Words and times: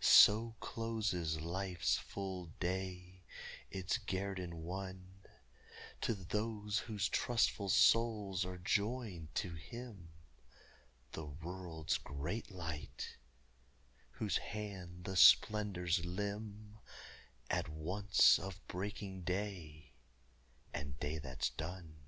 So 0.00 0.56
closes 0.58 1.40
life's 1.40 1.94
full 1.98 2.46
day, 2.58 3.22
its 3.70 3.96
guerdon 3.96 4.64
won, 4.64 5.22
To 6.00 6.14
those 6.16 6.80
whose 6.80 7.08
trustful 7.08 7.68
souls 7.68 8.44
are 8.44 8.58
joined 8.58 9.32
to 9.36 9.54
Him 9.54 10.08
The 11.12 11.26
world's 11.26 11.96
great 11.96 12.50
Light 12.50 13.18
whose 14.10 14.38
hand 14.38 15.04
the 15.04 15.14
splendors 15.14 16.04
limn 16.04 16.78
At 17.48 17.68
once 17.68 18.40
of 18.40 18.60
breaking 18.66 19.22
day 19.22 19.92
and 20.74 20.98
day 20.98 21.18
that's 21.18 21.50
done. 21.50 21.98